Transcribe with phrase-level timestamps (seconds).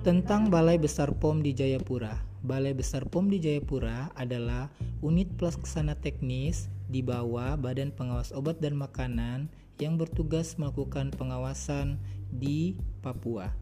[0.00, 2.16] Tentang Balai Besar POM di Jayapura.
[2.40, 4.72] Balai Besar POM di Jayapura adalah
[5.04, 12.00] unit pelaksana teknis di bawah Badan Pengawas Obat dan Makanan yang bertugas melakukan pengawasan
[12.32, 13.52] di Papua.